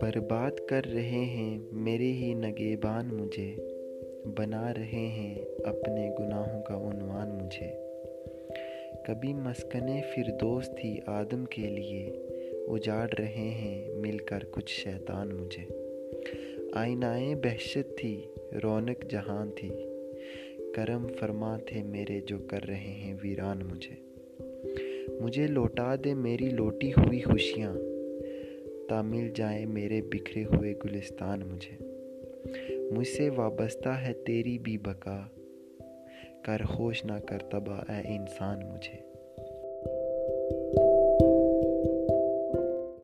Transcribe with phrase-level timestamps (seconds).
[0.00, 3.54] برباد کر رہے ہیں میرے ہی نگہبان مجھے،
[4.36, 7.70] بنا رہے ہیں اپنے گناہوں کا عنوان مجھے۔
[9.06, 12.26] کبھی مسکن فردوس تھی آدم کے لیے،
[12.68, 15.64] اجاڑ رہے ہیں مل کر کچھ شیطان مجھے۔
[16.72, 18.22] آئینائے بحشت تھی،
[18.62, 19.70] رونق جہان تھی۔
[20.74, 24.08] کرم فرما تھے میرے جو کر رہے ہیں ویران مجھے۔
[25.20, 27.76] مجھے لوٹا دے میری لوٹی ہوئی خوشیاں۔
[28.88, 31.84] تا مل جائیں میرے بکھرے ہوئے گلستان مجھے۔
[32.90, 35.26] مجھ سے وابستہ ہے تیری بھی بقا۔
[36.44, 39.08] کر خوش نہ کر تباہ اے انسان مجھے۔